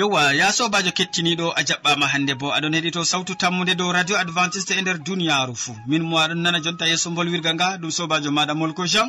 yowa 0.00 0.32
ya 0.32 0.48
sobajo 0.52 0.90
kettiniɗo 0.98 1.46
a 1.58 1.60
jaɓɓama 1.68 2.06
hande 2.12 2.34
bo. 2.40 2.46
Aɗon 2.56 2.74
heɗito 2.76 3.04
sawtu 3.04 3.34
tammude 3.40 3.74
dow 3.76 3.92
radio 3.92 4.16
adventiste 4.16 4.72
e 4.78 4.80
nder 4.82 4.98
duniyaru 5.06 5.54
fou 5.62 5.76
min 5.86 6.02
mo 6.02 6.16
aɗon 6.24 6.40
nana 6.42 6.58
jonta 6.64 6.84
yeeso 6.90 7.10
bolwirga 7.16 7.50
nga 7.54 7.76
ɗum 7.80 7.90
sobajo 7.98 8.30
maɗa 8.36 8.54
molko 8.60 8.86
jean. 8.92 9.08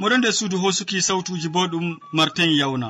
Moɗon 0.00 0.18
nder 0.18 0.32
suudu 0.38 0.56
hosuki 0.62 1.02
sawtuji 1.08 1.48
bo 1.54 1.66
ɗum 1.72 1.86
martin 2.12 2.50
yawna. 2.60 2.88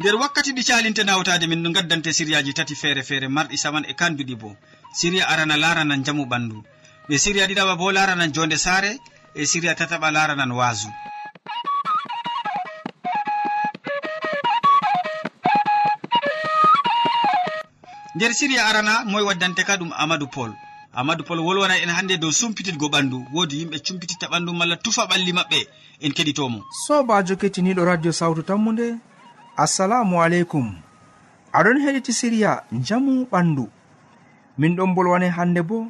Nder 0.00 0.14
wakkati 0.16 0.52
ɗi 0.56 0.62
calinte 0.64 1.02
nawtade 1.04 1.46
min 1.48 1.60
no 1.62 1.70
gaddante 1.70 2.12
siriyaji 2.16 2.52
tati 2.54 2.74
feere 2.74 3.02
feere 3.08 3.28
marɗi 3.28 3.56
saman 3.58 3.84
e 3.84 3.92
kanduɗi 3.94 4.34
bo. 4.40 4.56
Siriya 4.98 5.28
arana 5.28 5.56
larana 5.56 5.96
jamu 6.06 6.24
ɓandu. 6.24 6.64
Ɓe 7.08 7.18
siriya 7.18 7.46
ɗiɗaɓa 7.46 7.76
bo 7.76 7.92
larana 7.92 8.24
jonde 8.32 8.56
saare 8.56 8.96
e 9.34 9.46
siriya 9.46 9.74
tataɓa 9.74 10.10
laranan 10.10 10.52
wasu 10.52 10.88
nder 18.14 18.32
siriya 18.34 18.66
arana 18.68 19.04
moy 19.04 19.22
waddante 19.22 19.64
ka 19.64 19.76
ɗum 19.76 19.90
amadou 19.96 20.28
pol. 20.28 20.52
Amadou 20.94 21.24
pol 21.24 21.40
wolwana 21.40 21.80
en 21.80 21.88
hannde 21.88 22.20
dow 22.20 22.30
sumpititgo 22.30 22.86
ɓandu 22.92 23.24
woodi 23.32 23.56
yimɓe 23.60 23.78
cumpititta 23.86 24.26
ɓandu 24.28 24.52
malla 24.52 24.76
tufa 24.76 25.06
ɓalli 25.10 25.32
maɓɓe 25.32 25.58
en 26.04 26.12
keɗitomo 26.12 26.60
sobajo 26.86 27.34
kettiniɗo 27.40 27.84
radio 27.84 28.12
sawtu 28.12 28.42
tammude 28.42 28.98
assalamu 29.56 30.20
aleykum. 30.22 30.76
Aɗon 31.52 31.80
heɗiti 31.84 32.12
siriya 32.12 32.64
jamu 32.70 33.24
ɓandu 33.32 33.64
min 34.58 34.76
ɗon 34.76 34.94
bolwane 34.94 35.28
hannde 35.32 35.62
bo 35.62 35.88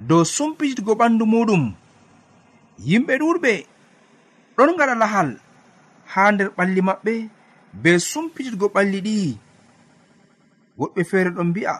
dow 0.00 0.24
sumpititgo 0.24 0.94
ɓandu 0.94 1.24
muɗum. 1.26 1.74
yimɓe 2.86 3.14
ɗuɗɓe 3.20 3.52
ɗon 4.56 4.70
gaɗa 4.78 4.94
lahal 5.02 5.28
ha 6.12 6.22
nder 6.32 6.48
ɓalli 6.56 6.80
maɓɓe 6.88 7.12
be 7.82 7.90
sumpititgo 8.10 8.66
ɓalli 8.74 8.98
ɗi. 9.06 9.38
Woɗɓe 10.78 11.00
feere 11.10 11.30
ɗon 11.36 11.48
mbi'a 11.50 11.74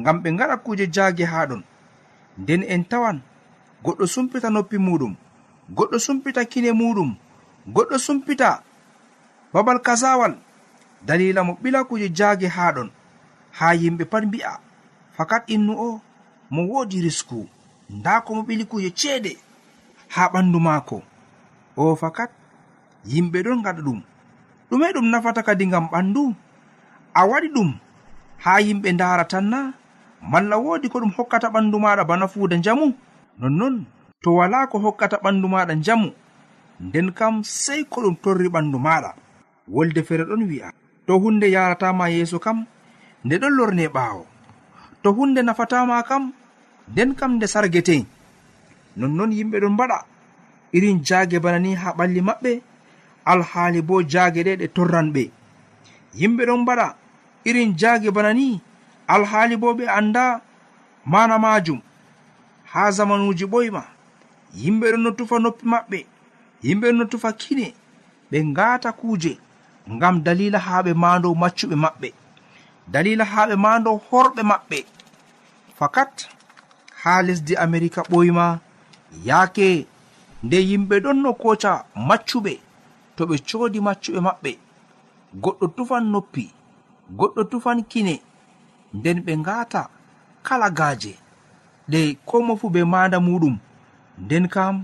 ngam 0.00 0.16
ɓe 0.22 0.28
ngaɗa 0.34 0.56
kuje 0.64 0.84
jaage 0.94 1.24
haa 1.32 1.46
ɗon. 1.50 1.62
Nden 2.40 2.62
en 2.74 2.82
tawan 2.90 3.18
goɗɗo 3.84 4.04
sumpita 4.14 4.48
noppi 4.50 4.76
muɗum 4.86 5.14
goɗɗo 5.76 5.96
sumpita 6.06 6.40
kine 6.52 6.70
muɗum 6.80 7.10
goɗɗo 7.74 7.96
sumpita 8.06 8.48
babal 9.52 9.78
kasawal. 9.86 10.34
Dalila 11.06 11.40
mo 11.44 11.52
ɓila 11.62 11.80
kuje 11.88 12.08
jaage 12.18 12.48
haa 12.56 12.72
ɗon. 12.76 12.88
Haa 13.58 13.74
yimɓe 13.80 14.04
pat 14.10 14.24
mbi'a 14.28 14.52
fakat 15.16 15.42
innu 15.54 15.72
o 15.86 16.00
mo 16.50 16.62
woodi 16.70 17.00
risku 17.06 17.48
nda 17.90 18.20
ko 18.24 18.34
mo 18.34 18.42
ɓili 18.42 18.64
kuje 18.66 18.90
ceede. 19.00 19.32
ha 20.14 20.24
ɓandu 20.32 20.58
maako. 20.66 21.02
O 21.76 21.96
fakat 21.96 22.30
yimɓe 23.10 23.38
ɗon 23.44 23.62
gaɗa 23.64 23.82
ɗum. 23.86 24.00
Ɗume 24.70 24.86
ɗum 24.94 25.06
nafata 25.10 25.42
kadi 25.42 25.66
ngam 25.66 25.86
ɓandu. 25.92 26.34
A 27.14 27.20
waɗi 27.30 27.48
ɗum 27.54 27.70
ha 28.44 28.60
yimɓe 28.66 28.88
ndara 28.92 29.24
tan 29.24 29.44
na 29.50 29.58
malla 30.30 30.56
wodi 30.58 30.88
ko 30.88 30.98
ɗum 31.00 31.12
hokkata 31.16 31.48
ɓandu 31.54 31.76
maɗa 31.84 32.04
bana 32.08 32.26
fuuda 32.28 32.56
njamu. 32.56 32.94
Nonnon 33.40 33.84
to 34.22 34.30
wala 34.38 34.66
ko 34.66 34.78
hokkata 34.78 35.16
ɓandu 35.24 35.46
maɗa 35.48 35.74
njamu. 35.74 36.08
Nden 36.80 37.12
kam 37.12 37.42
sei 37.44 37.84
ko 37.84 38.02
ɗum 38.02 38.16
torri 38.22 38.48
ɓandu 38.48 38.78
maɗa 38.78 39.10
wolde 39.68 40.02
feere 40.06 40.24
ɗon 40.24 40.42
wi'a 40.48 40.70
to 41.06 41.12
hunde 41.18 41.46
yaratama 41.50 42.08
yeeso 42.10 42.38
kam 42.38 42.66
nde 43.24 43.34
ɗon 43.40 43.52
lorne 43.56 43.84
ɓaawo. 43.88 44.24
To 45.02 45.12
hunde 45.12 45.40
nafatama 45.42 46.02
kam 46.08 46.32
nden 46.88 47.14
kam 47.14 47.36
nde 47.36 47.46
sargete 47.46 48.06
nonnon 48.96 49.30
yimɓe 49.32 49.56
ɗon 49.62 49.72
mbaɗa. 49.76 49.98
Irin 50.72 50.98
jaage 51.04 51.38
bana 51.44 51.58
ni 51.58 51.74
ha 51.74 51.92
ɓalli 51.98 52.20
maɓɓe 52.28 52.52
alhaali 53.24 53.80
bo 53.82 54.02
jaage 54.02 54.40
ɗe 54.46 54.52
ɗe 54.60 54.66
torran 54.74 55.08
ɓe. 55.14 55.30
Yimɓe 56.18 56.42
ɗon 56.46 56.60
mbaɗa. 56.62 56.86
Irin 57.44 57.76
jaage 57.80 58.10
bana 58.10 58.32
ni 58.34 58.60
alhaali 59.08 59.56
bo 59.56 59.74
ɓe 59.74 59.84
annda 59.98 60.40
mana 61.12 61.38
majum 61.38 61.80
ha 62.72 62.90
zamanuji 62.96 63.44
ɓoyma 63.52 63.82
yimɓe 64.54 64.86
ɗon 64.92 65.02
no 65.02 65.10
tufa 65.18 65.36
noppi 65.38 65.64
maɓɓe 65.72 65.98
yimɓe 66.64 66.86
ɗon 66.90 66.96
no 66.98 67.04
tufa 67.04 67.32
kine. 67.32 67.74
Ɓe 68.30 68.38
ngata 68.50 68.92
kuuje 68.92 69.38
ngam 69.94 70.22
dalila 70.24 70.58
ha 70.58 70.82
ɓe 70.82 70.92
mandow 70.94 71.34
maccuɓe 71.34 71.76
maɓɓe. 71.84 72.08
Dalila 72.92 73.24
ha 73.24 73.46
ɓe 73.48 73.56
mandow 73.56 73.96
horɓe 74.10 74.42
maɓɓe. 74.42 74.78
Fakat 75.78 76.28
ha 77.02 77.22
lesdi 77.22 77.54
america 77.56 78.00
ɓoyma 78.10 78.60
yaake 79.28 79.86
nde 80.44 80.56
yimɓe 80.68 80.96
ɗon 81.04 81.18
no 81.22 81.30
koca 81.42 81.72
maccuɓe 82.08 82.52
to 83.16 83.22
ɓe 83.28 83.36
coodi 83.48 83.78
maccuɓe 83.86 84.20
maɓɓe. 84.26 84.50
Goɗɗo 85.42 85.66
tufan 85.76 86.04
noppi 86.12 86.44
goɗɗo 87.18 87.42
tufan 87.50 87.78
kine 87.90 88.14
nden 88.96 89.18
ɓe 89.26 89.32
ngata 89.42 89.80
kala 90.46 90.68
gaaje. 90.78 91.12
Ɗe 91.90 92.00
ko 92.28 92.36
mo 92.46 92.52
fu 92.60 92.66
be 92.74 92.80
manda 92.92 93.18
muɗum 93.26 93.56
nden 94.22 94.44
kam 94.54 94.76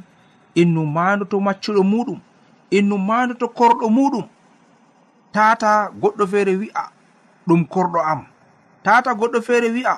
innu 0.60 0.82
mandoto 0.96 1.36
maccuɗo 1.46 1.82
muɗum 1.92 2.20
innu 2.76 2.96
mandoto 3.08 3.46
korɗo 3.58 3.86
muɗum. 3.96 4.26
Tata 5.34 5.70
goɗɗo 6.00 6.24
feere 6.32 6.52
wi'a 6.60 6.82
ɗum 7.46 7.60
korɗo 7.72 8.00
am. 8.12 8.20
Tata 8.84 9.10
goɗɗo 9.18 9.38
feere 9.46 9.68
wi'a 9.76 9.94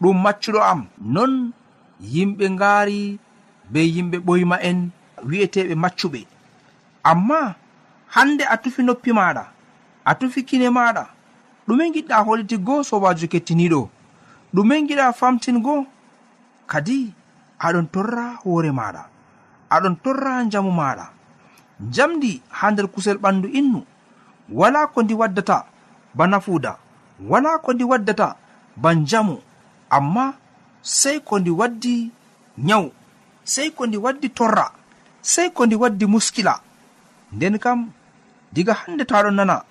ɗum 0.00 0.16
maccuɗo 0.24 0.60
am. 0.72 0.80
Non 1.14 1.32
yimɓe 2.12 2.44
ngaari 2.56 3.18
be 3.72 3.80
yimɓe 3.94 4.16
ɓoyma 4.26 4.56
en 4.68 4.78
wi'eteɓe 5.28 5.74
maccuɓe. 5.82 6.20
Amma 7.10 7.54
hande 8.14 8.44
a 8.44 8.56
tufi 8.62 8.82
noppi 8.82 9.10
maɗa 9.18 9.44
a 10.04 10.12
tufi 10.18 10.40
kine 10.48 10.68
maɗa 10.70 11.04
ɗume 11.66 11.84
giɗɗa 11.94 12.16
holitigo 12.26 12.74
sobajo 12.88 13.26
kettiniɗo 13.32 13.80
ɗume 14.54 14.74
giɗa 14.88 15.12
famtingo 15.18 15.86
kadi 16.70 17.12
aɗon 17.66 17.86
torra 17.92 18.24
hoore 18.44 18.70
maɗa 18.72 19.02
aɗon 19.74 19.94
torra 20.02 20.32
jamu 20.52 20.70
maɗa 20.80 21.04
jamdi 21.94 22.42
ha 22.50 22.70
nder 22.70 22.86
kusel 22.94 23.16
ɓandu 23.18 23.48
innu 23.58 23.80
wala 24.50 24.86
ko 24.92 25.02
ndi 25.02 25.14
waddata 25.14 25.64
ba 26.14 26.24
nafuuda 26.26 26.76
wala 27.30 27.58
ko 27.64 27.72
ndi 27.72 27.84
waddata 27.84 28.36
ban 28.76 29.06
jamu 29.06 29.36
amma 29.90 30.34
sei 30.82 31.20
ko 31.20 31.38
ndi 31.38 31.50
waddi 31.50 32.10
nyawu. 32.58 32.90
sey 33.44 33.70
ko 33.70 33.86
ndi 33.86 33.96
waddi 33.96 34.28
torra 34.30 34.70
sey 35.20 35.50
ko 35.50 35.66
ndi 35.66 35.76
waddi 35.76 36.06
muskila. 36.06 36.60
Nden 37.32 37.58
kam 37.58 37.90
diga 38.52 38.74
hande 38.74 39.04
to 39.04 39.30
nana 39.30 39.62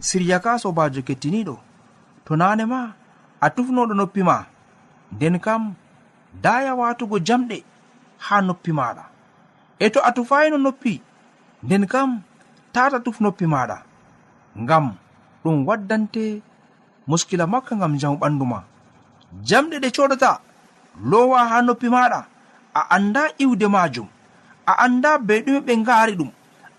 sirya 0.00 0.40
ka 0.40 0.58
sobajo 0.58 1.00
kettiniɗo 1.02 1.56
to 2.24 2.36
nane 2.36 2.64
ma 2.66 2.92
a 3.40 3.46
tufnoɗo 3.50 3.94
noppi 3.94 4.22
ma. 4.22 4.44
Nden 5.12 5.38
kam 5.40 5.74
daya 6.42 6.74
watugo 6.74 7.18
jamɗe 7.18 7.62
ha 8.18 8.40
noppi 8.40 8.72
maɗa 8.72 9.04
e 9.78 9.90
to 9.90 10.00
a 10.00 10.10
tufayino 10.12 10.58
noppi 10.58 11.00
nden 11.62 11.86
kam 11.86 12.22
tata 12.72 12.98
tuf 13.00 13.20
noppi 13.20 13.46
maɗa 13.46 13.76
ngam 14.58 14.94
ɗum 15.44 15.66
waddante 15.66 16.42
muskila 17.06 17.46
makka 17.46 17.76
ngam 17.76 17.98
jamu 18.00 18.16
ɓandu 18.16 18.44
ma. 18.46 18.58
Jamɗe 19.48 19.76
ɗe 19.82 19.88
coɗata 19.96 20.40
lowa 21.10 21.38
ha 21.50 21.62
noppi 21.62 21.88
maɗa 21.88 22.20
a 22.74 22.82
anda 22.96 23.22
iwde 23.38 23.66
majum 23.68 24.08
a 24.66 24.72
anda 24.84 25.18
be 25.26 25.34
ɗume 25.44 25.60
ɓe 25.66 25.72
ngaari 25.82 26.14
ɗum. 26.18 26.30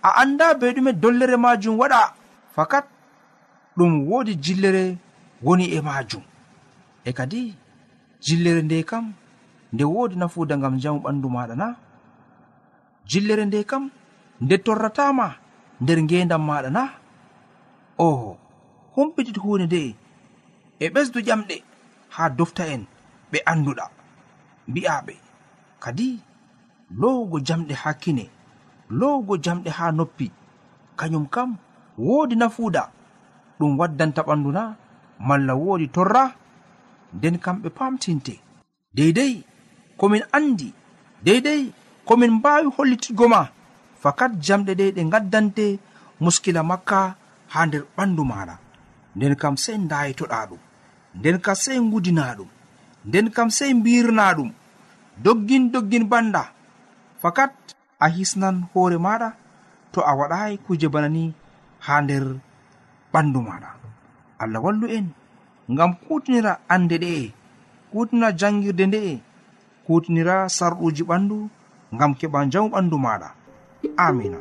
A 0.01 0.09
anda 0.21 0.53
be 0.59 0.65
ɗume 0.75 0.91
dollere 1.01 1.37
majum 1.37 1.77
waɗa. 1.79 2.13
Fakat 2.55 2.85
ɗum 3.77 3.91
woodi 4.09 4.33
jillere 4.43 4.97
woni 5.45 5.65
e 5.77 5.79
majum 5.81 6.23
e 7.03 7.11
kadi 7.17 7.41
jillere 8.25 8.61
nde 8.63 8.77
kam 8.89 9.05
nde 9.73 9.83
woodi 9.93 10.15
nafuuda 10.15 10.57
ngam 10.57 10.75
jamu 10.81 10.99
ɓandu 11.05 11.27
maɗa 11.35 11.55
na? 11.61 11.67
Jillere 13.09 13.45
nde 13.45 13.59
kam 13.69 13.83
nde 14.43 14.55
torratama 14.65 15.27
nder 15.81 15.99
ngendam 16.03 16.43
maɗa 16.49 16.69
na? 16.77 16.83
Oho 17.97 18.37
humpitit 18.95 19.37
hunde 19.43 19.65
nde 19.67 19.81
e 20.79 20.85
ɓesdu 20.93 21.19
ƴamɗe 21.27 21.55
ha 22.15 22.23
dofta 22.37 22.63
en 22.73 22.83
ɓe 23.31 23.37
anduɗa 23.51 23.85
mbi'aɓe 24.69 25.13
kadi 25.83 26.19
lowugo 26.99 27.37
jamɗe 27.47 27.73
ha 27.81 27.93
kine 28.01 28.25
lowugo 28.89 29.33
jamɗe 29.43 29.69
ha 29.77 29.85
noppi 29.97 30.27
kañum 30.97 31.25
kam 31.33 31.49
woodi 31.97 32.35
nafuuda. 32.35 32.83
Ɗum 33.59 33.71
waddanta 33.79 34.21
ɓandu 34.27 34.49
na 34.57 34.63
malla 35.27 35.53
woodi 35.55 35.87
torra 35.95 36.23
nden 37.15 37.35
kamɓe 37.43 37.69
pamtinte 37.77 38.33
deydey 38.95 39.33
komin 39.99 40.23
andi 40.37 40.67
deydey 41.25 41.61
komin 42.07 42.31
mbaawi 42.37 42.67
hollitigo 42.75 43.27
ma. 43.33 43.41
Fakat 44.01 44.31
jamɗe 44.45 44.71
ɗe 44.79 44.85
ɗe 44.95 45.01
gaddante 45.13 45.65
muskila 46.21 46.61
makka 46.63 46.99
ha 47.53 47.59
nder 47.65 47.83
ɓandu 47.97 48.23
maɗa 48.31 48.55
nden 49.15 49.35
kam 49.41 49.55
sey 49.63 49.77
ndayitoɗa 49.77 50.37
ɗum 50.49 50.61
nden 51.17 51.37
kam 51.45 51.55
sey 51.63 51.77
gudina 51.91 52.35
ɗum 52.37 52.49
nden 53.07 53.27
kam 53.35 53.49
sey 53.57 53.73
mbirna 53.73 54.33
ɗum. 54.37 54.49
doggin 55.23 55.71
doggin 55.71 56.07
banda. 56.09 56.51
Fakat 57.21 57.51
a 57.99 58.07
hisnan 58.09 58.67
hoore 58.73 58.97
maɗa 58.97 59.29
to 59.91 59.99
a 60.01 60.11
waɗayi 60.19 60.57
kuje 60.65 60.87
bana 60.93 61.09
ni 61.09 61.33
ha 61.85 62.01
nder 62.01 62.25
ɓandu 63.13 63.39
maɗa 63.47 63.69
allah 64.41 64.61
wallu 64.65 64.85
en 64.97 65.07
ngam 65.71 65.91
kutinira 66.05 66.51
ande 66.73 66.95
ɗe'e 67.03 67.33
kutinira 67.91 68.29
jangirde 68.39 68.83
nde'e 68.87 69.13
kutinira 69.85 70.35
sarɗuji 70.57 71.03
ɓandu 71.09 71.37
ngam 71.95 72.11
keɓa 72.19 72.39
jamu 72.51 72.67
ɓandu 72.75 72.95
maɗa 73.05 73.29
amina 74.05 74.39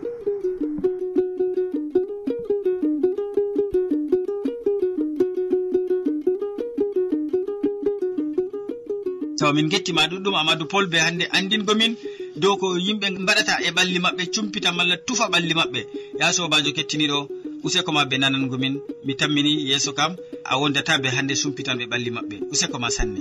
taw 9.44 9.52
min 9.52 9.68
gettima 9.72 10.08
ɗuɗɗum 10.10 10.34
amadou 10.40 10.66
pol 10.72 10.86
be 10.92 10.98
hannde 11.04 11.24
andingomin 11.36 11.92
dow 12.40 12.54
ko 12.60 12.66
yimɓe 12.86 13.06
mbaɗata 13.22 13.54
e 13.66 13.68
ɓalli 13.76 13.98
maɓɓe 14.04 14.22
cumpita 14.34 14.70
malla 14.76 14.96
tufa 15.06 15.24
ɓalli 15.32 15.54
maɓɓe. 15.60 15.80
Ya 16.20 16.26
sobajo 16.36 16.70
kettiniɗo 16.76 17.18
useko 17.66 17.90
ma 17.96 18.02
be 18.10 18.16
nanangomin 18.22 18.74
mi 19.06 19.12
tammini 19.20 19.52
yeeso 19.68 19.92
kam 19.98 20.12
a 20.50 20.52
wondata 20.60 20.92
be 21.02 21.08
hannde 21.16 21.34
sumpitan 21.42 21.76
ɓe 21.80 21.84
ɓalli 21.92 22.10
maɓɓe. 22.16 22.36
Useko 22.52 22.76
ma 22.82 22.88
sanne. 22.96 23.20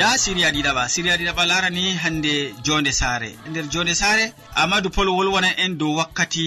nda 0.00 0.18
siriya 0.18 0.50
ɗiɗaɓa 0.54 0.82
siriya 0.88 1.16
ɗiɗaɓa 1.20 1.44
larani 1.50 1.82
hande 2.02 2.32
jonde 2.64 2.92
saare 3.00 3.28
e 3.46 3.50
nder 3.50 3.66
jonde 3.72 3.94
saare 3.94 4.24
amadou 4.62 4.90
pol 4.94 5.08
wolwona 5.08 5.50
en 5.62 5.76
dow 5.78 5.92
wakkati 5.98 6.46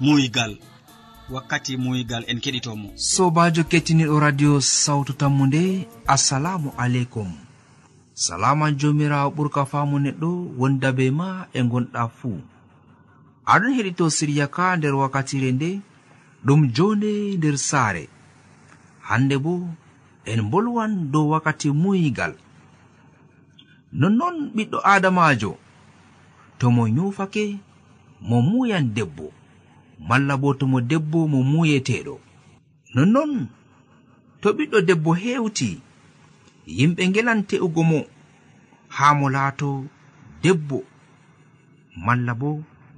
muyigal. 0.00 0.52
Wakkati 1.34 1.76
muyigal 1.76 2.22
en 2.30 2.38
keɗitomo. 2.44 2.88
Sobajo 2.94 3.62
kettiniɗo 3.70 4.20
radio 4.20 4.60
sawtu 4.60 5.12
tammu 5.20 5.46
nde 5.46 5.62
assalamu 6.06 6.70
aleykum. 6.78 7.30
Salaman 8.14 8.76
jomirawo 8.80 9.30
ɓurka 9.36 9.66
famu 9.66 9.98
neɗɗo 9.98 10.30
wonda 10.58 10.92
be 10.96 11.10
ma 11.10 11.28
e 11.52 11.60
gonɗa 11.70 12.02
fuu. 12.18 12.38
Aɗon 13.52 13.74
heɗito 13.76 14.04
siriya 14.16 14.46
ka 14.54 14.76
nder 14.76 14.94
wakkatire 14.94 15.50
nde 15.52 15.80
ɗum 16.46 16.60
jonde 16.76 17.10
nder 17.38 17.56
saare. 17.58 18.04
Hande 19.08 19.36
bo 19.44 19.66
en 20.30 20.40
bolwan 20.50 21.10
dow 21.12 21.26
wakkati 21.32 21.70
muyigal. 21.82 22.34
nonnon 23.92 24.36
ɓiɗɗo 24.54 24.78
adamajo 24.92 25.50
to 26.58 26.66
mo 26.76 26.82
nyufake 26.94 27.44
mo 28.28 28.36
muyan 28.48 28.86
debbo 28.96 29.26
malla 30.08 30.34
bo 30.42 30.48
to 30.58 30.64
mo 30.72 30.78
debbo 30.90 31.18
mo 31.32 31.38
muyeteɗo. 31.50 32.14
Nonnon 32.94 33.32
to 34.40 34.48
ɓiɗɗo 34.56 34.78
debbo 34.88 35.10
hewti 35.22 35.70
yimɓe 36.76 37.02
gelan 37.14 37.40
te'ugo 37.48 37.82
mo 37.90 37.98
haa 38.96 39.12
mo 39.18 39.26
laato 39.34 39.68
debbo 40.42 40.78
malla 42.04 42.32
bo 42.40 42.50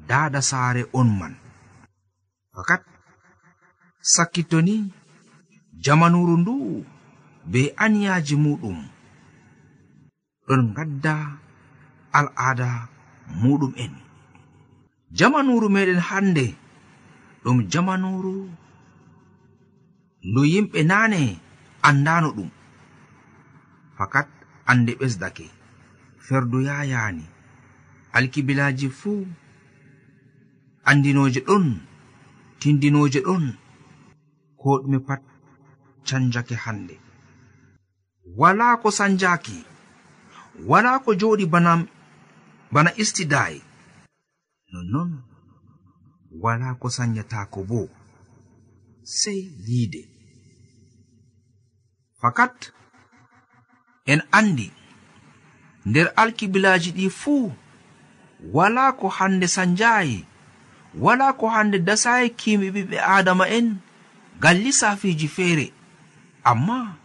daada 0.08 0.40
saare 0.50 0.82
on 0.98 1.08
man. 1.18 1.34
Fakat 2.54 2.82
sakkitto 4.12 4.58
ni 4.66 4.74
jamanuru 5.84 6.34
ndu 6.40 6.54
be 7.50 7.60
aniyaji 7.82 8.34
muɗum. 8.44 8.78
ɗon 10.50 10.74
gadda 10.76 11.14
al'ada 12.18 12.68
muɗum 13.42 13.72
en. 13.84 13.94
Jamanuru 15.18 15.68
meɗen 15.74 16.00
hande 16.08 16.44
ɗum 17.42 17.58
jamanuru 17.72 18.34
ndu 20.28 20.40
yimɓe 20.52 20.80
nane 20.90 21.20
andano 21.88 22.28
ɗum. 22.36 22.50
Fakat 23.96 24.28
ande 24.70 24.92
ɓesdake 25.00 25.46
ferdu 26.26 26.58
yayani 26.68 27.24
alkibilaji 28.16 28.88
fuu 28.98 29.22
andinoje 30.88 31.40
ɗon 31.48 31.66
tindinoje 32.60 33.20
ɗon 33.26 33.44
ko 34.60 34.68
ɗume 34.82 34.98
pat 35.06 35.22
canjake 36.06 36.54
hande 36.64 36.94
wala 38.38 38.66
ko 38.82 38.88
sanjaki 38.98 39.56
wala 40.66 40.98
ko 40.98 41.14
joɗi 41.14 41.46
bana 41.46 41.86
bana 42.72 42.90
istidayi 42.96 43.62
nonnon 44.72 45.22
wala 46.40 46.74
ko 46.74 46.90
sanyatako 46.90 47.64
bo. 47.64 47.88
Sei 49.02 49.50
yiide. 49.66 50.08
Fakat 52.20 52.72
en 54.06 54.22
andi 54.32 54.70
nder 55.86 56.12
alkibilaji 56.16 56.90
ɗi 56.92 57.10
fuu 57.10 57.52
wala 58.52 58.92
ko 58.92 59.08
hande 59.08 59.48
sanjayi 59.48 60.26
wala 60.94 61.32
ko 61.32 61.48
hande 61.48 61.78
dasayi 61.78 62.30
kimi 62.30 62.70
ɓiɓɓe 62.70 62.98
adama 63.16 63.48
en 63.48 63.76
gal 64.40 64.56
lissafiji 64.64 65.28
feere. 65.28 65.72
Amma 66.44 66.96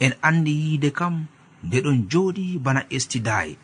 en 0.00 0.12
andi 0.22 0.50
yiide 0.52 0.90
kam. 0.90 1.26
nde 1.64 1.76
ɗon 1.84 1.98
jooɗi 2.10 2.44
bana 2.64 2.82
estidaye 2.96 3.54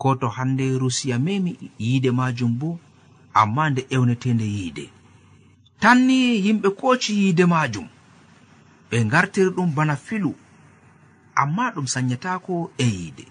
ko 0.00 0.14
to 0.20 0.28
hannde 0.36 0.64
rusiya 0.78 1.18
memi 1.18 1.52
yiide 1.78 2.10
majum 2.10 2.52
bo 2.60 2.70
amma 3.40 3.70
nde 3.70 3.82
ewnetende 3.94 4.44
yiide. 4.56 4.84
Tanni 5.80 6.18
yimɓe 6.44 6.68
koci 6.80 7.12
yiide 7.20 7.44
majum 7.46 7.88
ɓe 8.90 8.96
gartiri 9.12 9.50
ɗum 9.56 9.70
bana 9.76 9.96
filu 9.96 10.32
amma 11.42 11.64
ɗum 11.74 11.86
sanyatako 11.86 12.54
e 12.78 12.84
yiide. 12.96 13.24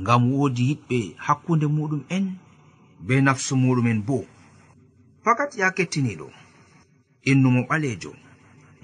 Ngam 0.00 0.22
woodi 0.32 0.62
yiɗɓe 0.70 0.98
hakkunde 1.26 1.66
muɗum 1.76 2.02
en 2.16 2.24
be 3.06 3.14
nafsu 3.26 3.52
muɗumen 3.62 4.00
bo. 4.06 4.18
Fakat 5.24 5.50
ya 5.60 5.70
kettiniɗo 5.76 6.26
innumo 7.30 7.60
ɓalejo 7.68 8.12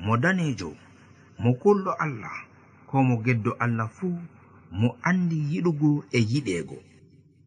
mo 0.04 0.12
danejo 0.22 0.70
mo 1.42 1.50
kulɗo 1.60 1.92
allah. 2.04 2.45
ko 2.88 3.02
mo 3.08 3.14
geddo 3.24 3.50
allah 3.64 3.88
fuu 3.96 4.18
mo 4.78 4.88
andi 5.08 5.36
yiɗugo 5.50 5.90
e 6.16 6.18
yiɗego. 6.30 6.78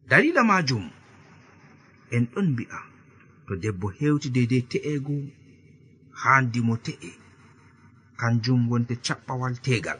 Dalila 0.08 0.42
majum 0.50 0.84
en 2.14 2.24
ɗon 2.32 2.46
mbi'a 2.52 2.80
to 3.46 3.52
debbo 3.62 3.86
hewti 3.98 4.28
deidei 4.34 4.64
te'ego 4.70 5.16
handi 6.22 6.60
mo 6.68 6.74
te'e 6.86 7.10
kanjum 8.20 8.60
wonte 8.70 8.94
caɓɓawal 9.04 9.54
tegal. 9.64 9.98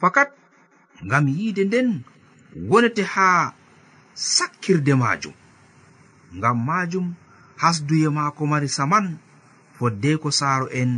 Fakat 0.00 0.30
ngam 1.06 1.24
yiide 1.36 1.62
nden 1.66 1.88
wonete 2.68 3.02
haa 3.14 3.54
sakkirde 4.14 4.94
majum. 5.02 5.34
Ngam 6.36 6.58
majum 6.68 7.06
hasduye 7.60 8.08
maako 8.16 8.42
mari 8.46 8.68
saman 8.68 9.06
foddeko 9.76 10.28
saaro 10.30 10.66
en 10.80 10.90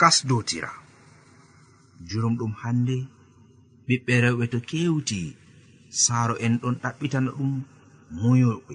kasdotira. 0.00 0.83
jurum 2.08 2.34
ɗum 2.38 2.52
hande 2.62 2.96
ɓiɓɓe 3.86 4.14
rewɓe 4.24 4.44
to 4.52 4.58
kewti 4.68 5.20
saaro 6.02 6.34
en 6.44 6.54
ɗon 6.62 6.74
ɗaɓɓitana 6.82 7.30
ɗum 7.36 7.52
muyoɓe 8.20 8.74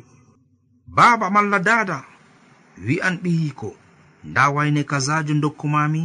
baaba 0.96 1.26
malla 1.36 1.58
dada 1.68 1.98
wi'an 2.86 3.16
ɓiyiko 3.24 3.70
nda 4.30 4.44
wayne 4.56 4.82
kazajo 4.92 5.34
dokkumami 5.44 6.02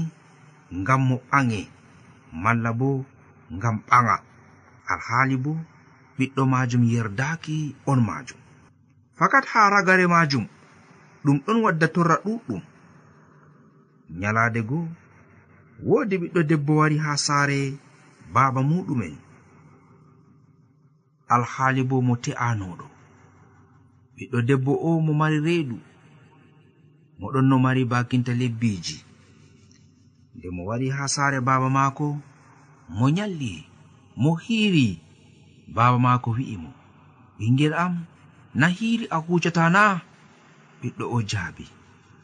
ngam 0.81 1.01
mo 1.09 1.17
ɓange 1.31 1.61
malla 2.43 2.71
bo 2.79 2.89
ngam 3.57 3.77
ɓaŋa. 3.89 4.17
Alhaali 4.93 5.37
bo 5.45 5.53
ɓiɗɗo 6.17 6.43
majum 6.53 6.83
yerdaki 6.93 7.57
on 7.91 8.01
majum 8.09 8.41
fakat 9.19 9.45
ha 9.53 9.61
ragare 9.75 10.07
majum 10.15 10.45
ɗum 11.25 11.37
ɗon 11.45 11.59
wadda 11.65 11.87
torra 11.95 12.17
ɗuɗɗum 12.25 12.63
nyalade 14.21 14.61
goo 14.69 14.87
woodi 15.89 16.15
ɓiɗɗo 16.21 16.41
debbo 16.51 16.73
wari 16.81 16.97
haa 17.05 17.17
saare 17.27 17.59
baaba 18.35 18.61
muɗumen 18.71 19.15
alhaali 21.35 21.83
bo 21.89 21.97
mo 22.07 22.15
te'anoɗo 22.25 22.87
ɓiɗɗo 24.17 24.39
debbo 24.49 24.73
o 24.87 25.01
mo 25.05 25.13
mari 25.21 25.39
reedu 25.47 25.77
moɗon 27.21 27.45
no 27.49 27.57
mari 27.65 27.83
bakinta 27.93 28.33
lebbiiji. 28.41 28.97
Nde 30.35 30.49
mo 30.55 30.63
wari 30.69 30.87
haa 30.97 31.09
saare 31.15 31.39
baaba 31.49 31.69
maako 31.77 32.07
mo 32.97 33.05
nyalli 33.17 33.53
mo 34.23 34.31
hiiri 34.45 34.89
baaba 35.75 35.99
maako 36.07 36.29
wi'i 36.37 36.57
mo. 36.63 36.71
Ɓingel 37.39 37.75
am 37.85 37.95
na 38.59 38.67
hiiri 38.77 39.07
a 39.11 39.17
hucata 39.27 39.65
na 39.77 39.83
ɓiɗɗo 40.81 41.05
o 41.17 41.19
jaabi 41.31 41.67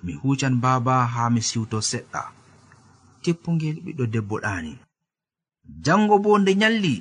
mi 0.04 0.12
hucan 0.20 0.54
baaba 0.64 0.94
haa 1.14 1.30
mi 1.34 1.40
siwto 1.48 1.78
seɗɗa. 1.90 2.22
teppungel 3.22 3.76
ɓiɗɗo 3.84 4.04
debbo 4.12 4.36
ɗaani. 4.44 4.72
Jango 5.84 6.16
bo 6.24 6.38
nde 6.38 6.52
nyalli 6.60 6.94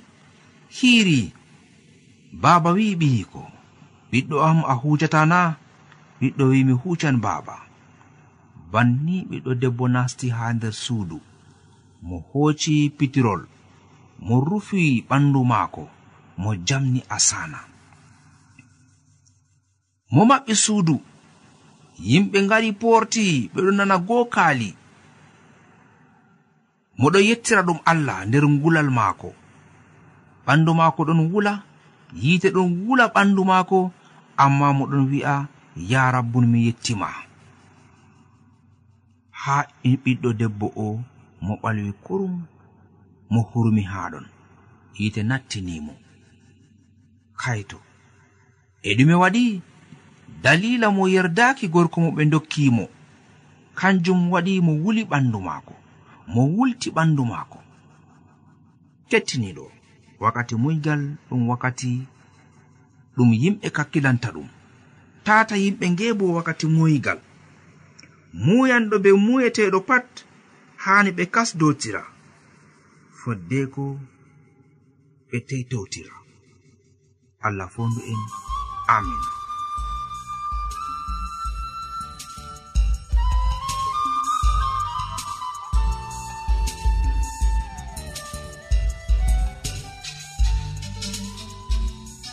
hiiri. 0.78 1.22
Baaba 2.42 2.70
wi'i 2.78 2.96
ɓiyiko 3.02 3.42
ɓiɗɗo 4.12 4.36
am 4.48 4.60
a 4.72 4.74
hujata 4.82 5.22
na 5.32 5.40
ɓiɗɗo 6.20 6.44
wi 6.52 6.60
mi 6.68 6.74
hucan 6.82 7.18
baaba. 7.26 7.56
Banni 8.72 9.16
ɓiɗɗo 9.30 9.52
debbo 9.62 9.84
nasti 9.94 10.28
haa 10.36 10.54
nder 10.56 10.74
suudu. 10.84 11.18
Mo 12.08 12.16
hooci 12.30 12.76
pitirol 12.98 13.42
mo 14.26 14.36
rufi 14.48 14.82
ɓandu 15.10 15.40
maako 15.52 15.84
mo 16.42 16.50
jamni 16.68 17.02
asana 17.16 17.60
mo 20.14 20.22
maɓɓi 20.30 20.54
suudu. 20.64 20.96
Yimɓe 22.10 22.38
ngari 22.46 22.70
porti 22.82 23.26
ɓeɗo 23.54 23.70
nana 23.78 23.96
gookaali. 24.08 24.70
moɗon 27.00 27.24
yettira 27.30 27.62
ɗum 27.68 27.80
allah 27.92 28.18
nder 28.28 28.44
ngulal 28.54 28.90
maako. 28.98 29.30
Ɓandu 30.46 30.72
maako 30.80 31.02
ɗon 31.08 31.20
wula 31.32 31.54
yiite 32.22 32.48
ɗon 32.56 32.68
wula 32.86 33.06
ɓandu 33.16 33.42
maako 33.52 33.78
amma 34.44 34.68
moɗon 34.78 35.04
wi'a 35.12 35.36
ya 35.92 36.12
rabbun 36.14 36.46
mi 36.52 36.60
yettima. 36.68 37.08
Haa 39.42 39.64
ɓiɗɗo 40.04 40.30
debbo 40.40 40.68
o 40.76 40.88
mo 41.46 41.54
ɓalwi 41.62 41.92
kurum 42.04 42.36
mo 43.32 43.40
hurmi 43.50 43.82
haaɗon 43.92 44.26
yiite 44.98 45.22
nattinimo 45.30 45.94
kayto 47.42 47.78
e 48.84 48.90
ɗume 48.98 49.16
waɗi 49.24 49.44
dalila 50.44 50.88
mo 50.96 51.04
yerdaaki 51.08 51.66
gorko 51.74 51.98
mo 52.04 52.10
ɓe 52.16 52.24
dokkimo 52.34 52.86
kanjum 53.80 54.20
waɗi 54.34 54.54
mo 54.66 54.72
wuli 54.84 55.04
ɓandu 55.12 55.40
maako. 55.48 55.79
mo 56.34 56.42
wulti 56.56 56.90
ɓandu 56.96 57.24
maako. 57.32 57.60
Kettiniɗo 59.10 59.66
wakkati 60.22 60.56
muygal 60.64 61.02
ɗum 61.28 61.42
wakkati 61.50 61.92
ɗum 63.16 63.30
yimɓe 63.42 63.68
kakkilanta 63.78 64.30
ɗum. 64.36 64.48
Tata 65.26 65.56
yimɓe 65.64 65.86
ngebo 65.94 66.26
wakkati 66.36 66.66
muygal. 66.78 67.20
Muyanɗo 68.46 68.96
be 69.04 69.10
muyeteɗo 69.26 69.80
pat 69.90 70.08
hani 70.84 71.10
ɓe 71.18 71.24
kasdotira 71.34 72.04
foddeko 73.20 73.84
ɓe 75.30 75.38
teitowtira 75.48 76.16
allah 77.46 77.68
fondu 77.74 78.00
en. 78.12 78.22
Amin. 78.96 79.39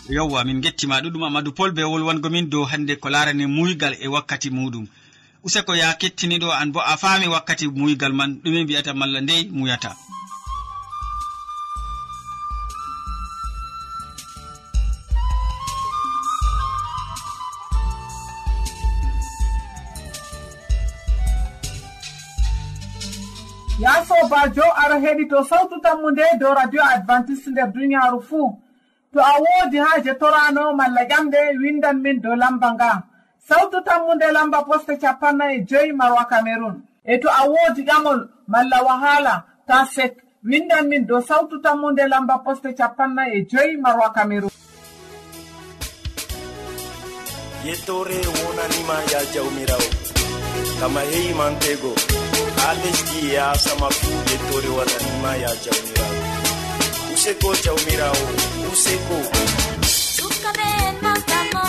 yowwa 0.08 0.44
min 0.44 0.60
gettima 0.60 1.00
ɗuɗum 1.00 1.24
amadou 1.24 1.52
pol 1.52 1.72
be 1.72 1.82
wolwango 1.82 2.28
min 2.30 2.48
dow 2.50 2.64
hande 2.64 2.96
ko 2.96 3.08
larani 3.08 3.46
muygal 3.46 3.94
e 4.00 4.06
wakkati 4.08 4.50
muɗum. 4.50 4.86
Useko 5.44 5.74
ya 5.74 5.94
kettiniɗo 5.94 6.50
an 6.50 6.72
bo 6.72 6.80
a 6.80 6.96
faami 6.96 7.26
wakkati 7.28 7.66
muygal 7.68 8.12
man 8.12 8.40
ɗume 8.42 8.62
mbiyata 8.64 8.94
malla 8.94 9.20
ndey 9.20 9.48
muyata. 9.52 9.96
Ya 23.78 24.04
sobajo 24.06 24.62
ara 24.76 24.98
heɗito 25.00 25.44
sawtu 25.44 25.80
tammu 25.82 26.10
nde 26.10 26.22
dow 26.40 26.54
radio 26.54 26.82
adventiste 26.82 27.50
nder 27.50 27.72
duniyaaru 27.72 28.22
fuu. 28.22 28.65
to 29.16 29.22
a 29.22 29.34
woodi 29.44 29.78
haaje 29.84 30.12
torano 30.20 30.62
malla 30.78 31.02
ƴamɗe 31.10 31.40
windan 31.62 31.96
min 32.04 32.20
dow 32.20 32.36
lamba 32.36 32.68
nga. 32.74 33.02
Sawtu 33.48 33.78
tammunde 33.86 34.28
lamba 34.36 34.58
poste 34.68 34.94
capanna 35.02 35.44
e 35.54 35.64
joyi 35.68 35.92
marwa 35.92 36.24
cameron 36.28 36.76
e 37.04 37.18
to 37.18 37.28
a 37.28 37.42
woodi 37.52 37.82
ƴamol 37.88 38.28
malla 38.46 38.78
wahala 38.86 39.34
ta 39.66 39.86
sek. 39.94 40.12
Windan 40.44 40.88
min 40.88 41.06
dow 41.06 41.20
sawtu 41.28 41.56
tammunde 41.64 42.04
lamba 42.12 42.36
poste 42.44 42.70
capanna 42.78 43.22
e 43.36 43.46
joyi 43.50 43.76
marwa 43.84 44.12
cameron 44.12 44.50
yettore 47.64 48.18
wonanima 48.36 48.96
ya 49.12 49.20
jawmirawo. 49.32 49.88
Kama 50.80 51.00
heyi 51.00 51.34
mantego 51.34 51.92
ha 52.60 52.70
lesdi 52.80 53.34
yasama 53.34 53.88
e 53.90 53.94
fuu 53.98 54.20
yettore 54.30 54.68
wonanima 54.76 55.30
ya 55.42 55.50
jawmirawo. 55.64 56.25
useko 57.26 57.54
jawmirawo 57.64 58.26
useko. 58.72 59.16
Sukaɓe 60.16 60.66
en 60.86 60.94
magdamo 61.02 61.62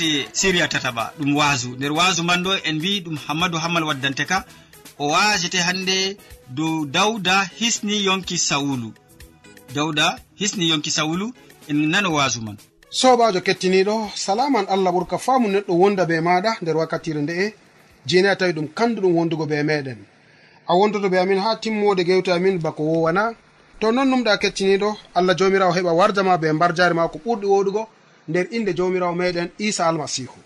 wakkati 0.00 0.28
siriya 0.32 0.68
tataɓa 0.68 1.12
ɗum 1.18 1.36
waasu. 1.36 1.68
Nder 1.76 1.92
waasu 1.92 2.22
man 2.24 2.42
ɗo 2.44 2.52
en 2.68 2.76
mbi 2.76 3.00
ɗum 3.04 3.16
hammadou 3.26 3.58
hammal 3.60 3.84
waddante 3.84 4.24
ka 4.26 4.44
o 4.98 5.08
waajete 5.08 5.58
hannde 5.60 6.16
dow 6.48 6.86
dawda 6.86 7.44
hisni 7.58 8.04
yonki 8.04 8.36
sawulu. 8.38 8.92
Dawda 9.74 10.18
hisni 10.40 10.68
yonki 10.70 10.90
sawulu 10.90 11.32
en 11.68 11.76
nano 11.90 12.12
waasu 12.12 12.40
man. 12.42 12.56
Sobajo 12.90 13.40
kettiniɗo 13.40 14.10
salaman 14.14 14.66
allah 14.68 14.92
ɓurka 14.92 15.18
faamu 15.18 15.48
neɗɗo 15.48 15.72
wonda 15.72 16.04
be 16.06 16.20
maɗa 16.20 16.50
nder 16.62 16.76
wakkatire 16.76 17.20
nde'e 17.22 17.54
jeni 18.06 18.28
a 18.28 18.36
tawi 18.36 18.52
ɗum 18.52 18.68
kandu 18.74 19.00
ɗum 19.02 19.12
wondugo 19.16 19.46
be 19.46 19.62
meɗen 19.62 19.98
a 20.66 20.74
wondoto 20.74 21.08
be 21.10 21.18
amin 21.18 21.38
ha 21.38 21.56
timmode 21.56 22.04
gewte 22.04 22.28
amin 22.32 22.58
bako 22.58 22.82
wowana 22.82 23.32
to 23.80 23.92
non 23.92 24.08
numɗa 24.08 24.38
kettiniɗo 24.42 24.96
allah 25.14 25.36
jomirawo 25.38 25.72
heɓa 25.72 25.92
wardama 25.92 26.38
be 26.38 26.52
mbar 26.52 26.72
jari 26.74 26.94
ma 26.94 27.08
ko 27.08 27.18
ɓurɗi 27.24 27.46
woɗugo 27.46 27.86
nder 28.30 28.46
inde 28.56 28.72
jawmirawo 28.78 29.14
meɗen 29.14 29.48
isa 29.58 29.82
almasihu. 29.88 30.38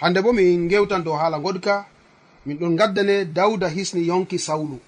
Hande 0.00 0.18
bo 0.22 0.32
min 0.32 0.68
gewtan 0.68 1.04
dow 1.04 1.16
haala 1.20 1.38
goɗka 1.38 1.86
min 2.46 2.58
ɗon 2.58 2.76
gaddane 2.76 3.24
dawda 3.24 3.68
hisni 3.68 4.02
yonki 4.10 4.38
sawlu. 4.38 4.78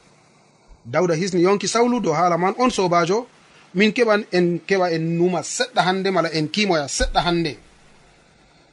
Dawda 0.84 1.14
hisni 1.14 1.40
yonki 1.42 1.68
sawlu 1.68 2.00
dow 2.00 2.12
haala 2.12 2.36
man 2.38 2.54
on 2.58 2.70
sobajo 2.70 3.26
min 3.74 3.92
keɓan 3.92 4.24
en 4.32 4.46
keɓa 4.68 4.86
en 4.96 5.04
numa 5.18 5.40
seɗɗa 5.42 5.80
hande 5.86 6.08
mala 6.10 6.28
en 6.32 6.48
kimoya 6.54 6.86
seɗɗa 6.88 7.20
hande. 7.26 7.52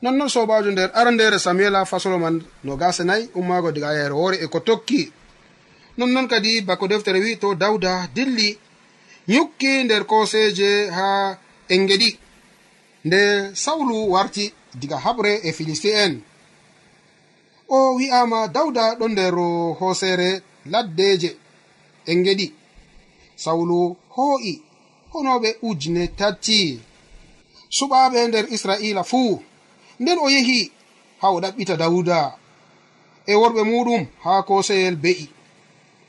Nonnoon 0.02 0.30
sobajo 0.30 0.72
nder 0.72 0.90
arandere 0.94 1.40
samuela 1.40 1.86
fasolo 1.86 2.18
man 2.20 2.36
no 2.64 2.76
gase 2.76 3.04
gasenayi 3.04 3.30
ummago 3.36 3.72
diga 3.72 3.94
yayre 3.94 4.14
woore 4.14 4.38
e 4.44 4.48
ko 4.48 4.60
tokki. 4.60 5.12
Nonnoon 5.98 6.28
kadi 6.28 6.62
bako 6.62 6.88
deftere 6.88 7.20
wi 7.20 7.38
to 7.38 7.56
dawda 7.56 8.08
dilli 8.16 8.58
yukki 9.28 9.84
nder 9.84 10.04
koseje 10.06 10.90
ha 10.92 11.38
engeɗi 11.70 12.10
nde 13.06 13.22
sawlu 13.64 14.12
warti 14.14 14.54
diga 14.80 14.98
haɓre 15.06 15.32
e 15.48 15.50
filisti 15.58 15.90
en 16.04 16.14
o 17.76 17.78
wi'ama 17.98 18.40
dawda 18.56 18.84
ɗo 19.00 19.06
nder 19.14 19.36
hoosere 19.80 20.30
laddeje 20.72 21.30
en 22.12 22.20
geɗi 22.26 22.48
sawlu 23.44 23.78
hoo'i 24.16 24.54
honoɓe 25.14 25.50
ujune 25.68 26.04
tati. 26.20 26.60
Suɓaɓe 27.78 28.20
nder 28.28 28.46
israila 28.56 29.04
fuu 29.12 29.34
nden 30.02 30.18
o 30.26 30.28
yehi 30.36 30.60
ha 31.22 31.28
o 31.36 31.38
ɗaɓɓita 31.44 31.74
dawuda. 31.82 32.20
E 33.26 33.34
worɓe 33.42 33.62
muɗum 33.72 34.04
ha 34.24 34.32
koseyel 34.48 34.96
be'i. 35.04 35.26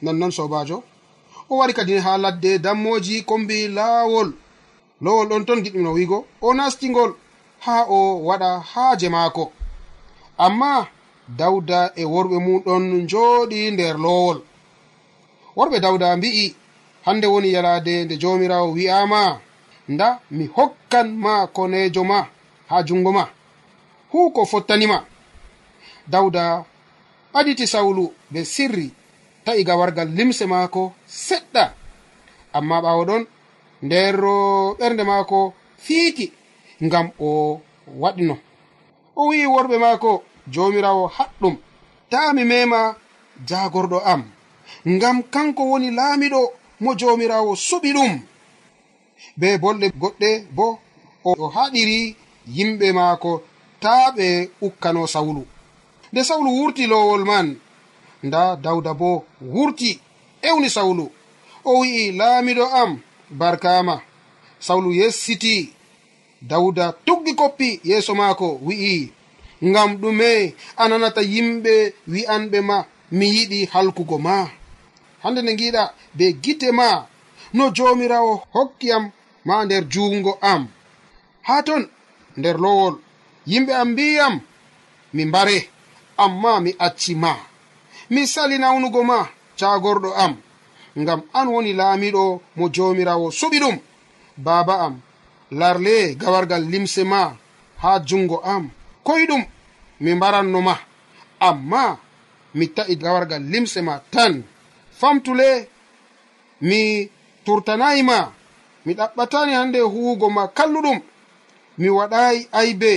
Nonnon 0.03 0.33
sobajo 0.39 0.77
o 1.51 1.57
wari 1.59 1.73
kadi 1.79 1.95
ha 2.05 2.13
ladde 2.25 2.51
dammoji 2.65 3.17
kombi 3.29 3.59
laawol. 3.77 4.29
lowol 5.05 5.27
ɗon 5.31 5.45
ton 5.47 5.63
giɗɗumno 5.65 5.91
wiigo. 5.97 6.19
O 6.41 6.55
nastigol 6.59 7.11
ha 7.65 7.77
o 7.89 7.99
waɗa 8.29 8.51
haaje 8.73 9.09
maako. 9.15 9.45
Amma 10.39 10.73
dawda 11.39 11.81
e 11.97 12.05
worɓe 12.13 12.37
muɗon 12.47 12.83
njooɗi 13.05 13.59
nder 13.73 13.97
lowol. 14.05 14.39
Worɓe 15.57 15.77
dawda 15.85 16.17
mbi'i 16.17 16.47
hande 17.07 17.27
woni 17.33 17.49
yalaade 17.55 17.95
nde 18.05 18.15
jomirawo 18.23 18.69
wi'ama 18.77 19.23
nda 19.93 20.09
mi 20.37 20.45
hokkan 20.57 21.09
ma 21.25 21.35
konejo 21.57 22.03
ma 22.11 22.19
ha 22.71 22.77
jungo 22.87 23.13
ma. 23.13 23.25
Hu 24.11 24.31
ko 24.35 24.43
fottanima 24.53 24.99
dawda 26.13 26.65
ɓaditi 27.33 27.67
sawlu 27.67 28.05
be 28.33 28.41
sirri 28.45 28.89
ta'i 29.45 29.65
gawargal 29.65 30.09
limse 30.17 30.45
maako 30.47 30.93
seɗɗa. 31.27 31.65
Amma 32.53 32.77
ɓawo 32.85 33.03
ɗon 33.09 33.23
nder 33.87 34.17
ɓernde 34.79 35.03
maako 35.11 35.39
fiiti 35.85 36.27
ngam 36.87 37.07
o 37.29 37.61
waɗino. 38.03 38.35
O 39.17 39.23
wi'i 39.29 39.47
worɓe 39.55 39.77
maako 39.85 40.11
jomirawo 40.55 41.05
haɗɗum. 41.17 41.55
Ta 42.11 42.21
mi 42.35 42.43
mema 42.51 42.81
jagorɗo 43.49 43.99
am. 44.13 44.23
Ngam 44.95 45.17
kanko 45.33 45.63
woni 45.71 45.89
laamiɗo 45.99 46.41
mo 46.83 46.91
jomirawo 47.01 47.53
suɓi 47.67 47.91
ɗum. 47.97 48.13
Be 49.39 49.49
bolɗe 49.63 49.87
goɗɗe 50.01 50.31
bo 50.57 50.67
o 51.25 51.49
haɗiri 51.55 51.99
yimɓe 52.57 52.87
maako 52.99 53.31
ta 53.83 53.93
ɓe 54.17 54.27
ukkano 54.67 55.03
sawlu 55.15 55.43
nde 56.13 56.21
sawlu 56.29 56.51
wurti 56.59 56.85
lowol 56.93 57.23
man 57.31 57.47
nda 58.27 58.41
dawda 58.65 58.93
bo 59.01 59.11
wurti 59.55 59.91
ewni 60.49 60.69
sawlu 60.77 61.05
o 61.65 61.71
wi'i 61.81 62.03
laamiɗo 62.19 62.65
am. 62.83 62.93
barkama. 63.39 63.97
Sawlu 64.67 64.91
yessiti 65.01 65.55
dawda 66.51 66.87
tuggi 67.07 67.33
koppi 67.41 67.69
yeeso 67.89 68.13
maako 68.21 68.47
wi'i. 68.67 69.13
Ngam 69.69 69.91
ɗume 70.01 70.31
a 70.77 70.89
nanata 70.89 71.23
yimɓe 71.33 71.75
wi'anɓe 72.13 72.59
ma 72.69 72.77
mi 73.17 73.27
yiɗi 73.35 73.59
halkugo 73.73 74.17
ma. 74.27 74.37
Hande 75.23 75.41
nde 75.43 75.53
giɗa 75.61 75.83
be 76.17 76.25
gite 76.43 76.69
ma 76.79 76.89
no 77.57 77.65
jomirawo 77.77 78.33
hokkiyam 78.55 79.05
ma 79.47 79.55
nder 79.65 79.85
juungo 79.93 80.33
am. 80.53 80.63
Ha 81.47 81.55
ton 81.67 81.83
nder 82.39 82.57
lowol 82.65 82.95
yimɓe 83.51 83.73
am 83.83 83.89
mbiyam 83.93 84.35
mi 85.15 85.23
mbare 85.31 85.57
amma 86.25 86.53
mi 86.65 86.71
acci 86.87 87.13
ma. 87.23 87.33
Mi 88.13 88.23
sali 88.33 88.57
nawnugo 88.59 89.01
ma 89.11 89.19
cagorɗo 89.59 90.11
am. 90.25 90.33
ngam 90.99 91.21
an 91.33 91.47
woni 91.49 91.73
laamiɗo 91.73 92.25
mo 92.57 92.65
jomirawo 92.75 93.27
suɓi 93.39 93.59
ɗum 93.63 93.77
baaba 94.37 94.75
am 94.87 94.95
larle 95.51 96.15
gawargal 96.21 96.63
limse 96.73 97.03
ma 97.05 97.21
ha 97.83 97.91
jungo 98.09 98.37
am 98.55 98.71
koyɗum 99.07 99.43
mi 100.01 100.15
mbaranno 100.15 100.61
ma. 100.61 100.75
Amma 101.41 101.99
mi 102.55 102.67
ta'i 102.77 102.95
gawargal 102.97 103.43
limse 103.53 103.81
ma 103.83 103.95
tan. 104.11 104.43
Famtule 105.01 105.69
mi 106.61 107.09
turtanayi 107.45 108.03
ma 108.03 108.33
mi 108.85 108.93
ɗaɓɓatani 108.95 109.53
hande 109.55 109.79
huwugo 109.81 110.27
ma 110.31 110.43
kalluɗum 110.57 110.99
mi 111.79 111.89
waɗayi 111.89 112.49
aybe. 112.53 112.93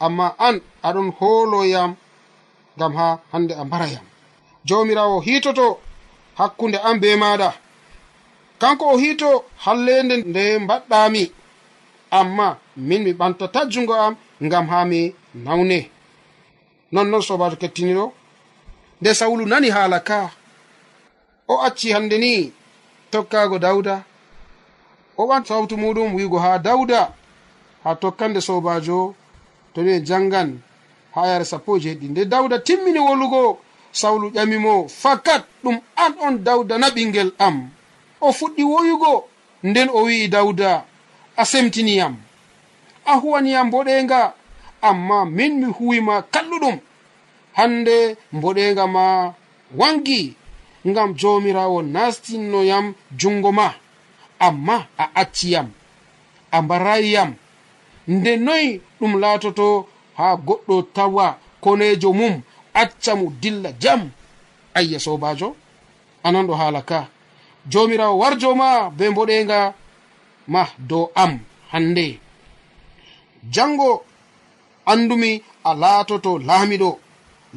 Amma 0.00 0.26
an 0.38 0.60
aɗon 0.82 1.08
hooloyam 1.18 1.94
ngam 2.76 2.92
ha 2.98 3.06
hande 3.32 3.52
a 3.54 3.64
mbarayam. 3.64 4.04
Jomirawo 4.68 5.20
hitoto 5.26 5.80
hakkunde 6.38 6.78
an 6.88 6.96
be 7.00 7.08
maɗa. 7.16 7.48
Kanko 8.60 8.84
o 8.92 8.96
hito 9.02 9.44
hallende 9.64 10.16
nde 10.16 10.42
mbaɗɗami. 10.64 11.22
Amma 12.18 12.58
min 12.76 13.02
mi 13.04 13.12
ɓantata 13.12 13.60
jungo 13.72 13.94
am 13.94 14.14
ngam 14.44 14.66
ha 14.70 14.78
mi 14.90 15.00
nawne. 15.44 15.78
Nonnon 16.92 17.22
sobajo 17.28 17.56
kettiniɗo. 17.62 18.04
Nde 19.00 19.10
sawlu 19.18 19.44
nani 19.46 19.68
haala 19.70 20.00
ka? 20.08 20.30
O 21.48 21.54
acci 21.66 21.92
hande 21.92 22.16
ni 22.18 22.52
tokkago 23.10 23.58
dawda 23.58 24.04
o 25.16 25.26
ɓan 25.26 25.44
sawtu 25.44 25.76
muɗum 25.76 26.14
wigo 26.14 26.38
ha 26.38 26.58
dawda 26.58 27.12
ha 27.84 27.94
tokkande 27.94 28.40
sobajo 28.40 29.14
to 29.74 29.80
ɗe 29.82 30.00
jangan 30.04 30.60
ha 31.14 31.26
yare 31.26 31.44
sappo 31.44 31.76
e 31.76 31.80
jeeɗi 31.80 32.06
nde 32.08 32.24
dawda 32.24 32.58
timmini 32.58 32.98
wolugo 32.98 33.58
sawlu 34.00 34.26
ƴamimo 34.34 34.74
fakat 35.02 35.42
ɗum 35.64 35.76
an 36.04 36.12
on 36.26 36.34
dawda 36.44 36.74
na 36.78 36.88
ɓingel 36.94 37.30
am. 37.46 37.56
O 38.20 38.28
fuɗɗi 38.38 38.62
woyugo 38.72 39.12
nden 39.68 39.88
o 39.88 40.00
wi'i 40.06 40.28
dawda 40.34 40.70
a 41.36 41.42
semtiniyam. 41.50 42.14
A 43.04 43.12
huwaniyam 43.20 43.66
mboɗenga 43.68 44.20
amma 44.88 45.18
min 45.36 45.52
mi 45.60 45.66
huwima 45.76 46.14
kalluɗum. 46.32 46.76
Hande 47.58 47.96
mboɗenga 48.36 48.84
ma 48.94 49.04
wangi 49.80 50.22
ngam 50.88 51.10
jomirawo 51.20 51.78
nastinnoyam 51.94 52.86
jungo 53.20 53.50
ma. 53.58 53.68
Amma 54.46 54.76
a 54.98 55.04
acciyam 55.22 55.68
a 56.54 56.62
mbarayiyam 56.62 57.30
nde 58.08 58.32
noyi 58.46 58.80
ɗum 59.00 59.12
laatoto 59.22 59.66
ha 60.18 60.26
goɗɗo 60.46 60.76
tawa 60.96 61.26
konejo 61.60 62.10
mum 62.12 62.34
acca 62.82 63.12
mo 63.18 63.26
dilla 63.42 63.70
jam. 63.82 64.02
Ayya 64.78 64.98
sobajo 65.00 65.48
anan 66.26 66.46
ɗo 66.48 66.54
haala 66.60 66.82
ka. 66.90 67.00
Jomirawo 67.70 68.18
warjo 68.22 68.50
ma 68.60 68.68
be 68.96 69.04
mboɗenga 69.10 69.58
ma 70.52 70.62
dow 70.88 71.04
am 71.14 71.32
hande. 71.72 72.06
Jango 73.54 73.90
andumi 74.92 75.42
a 75.64 75.70
laatoto 75.82 76.38
laamiɗo. 76.48 76.90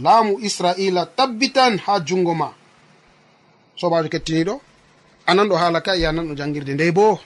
Laamu 0.04 0.34
israila 0.48 1.04
tabbitan 1.18 1.74
ha 1.86 1.94
jungo 2.08 2.34
ma. 2.42 2.48
Sobajo 3.80 4.08
kettiniɗo 4.14 4.56
anan 5.30 5.48
ɗo 5.50 5.56
haala 5.62 5.80
ka 5.86 5.94
yanan 6.04 6.28
ɗo 6.30 6.34
jangirde 6.40 6.74
nde 6.74 6.92
bo. 6.98 7.20